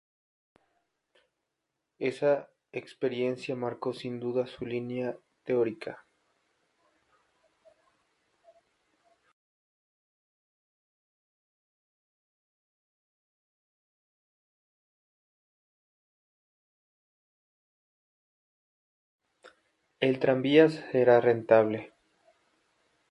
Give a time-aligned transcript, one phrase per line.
[19.99, 21.93] El tranvía será rentable".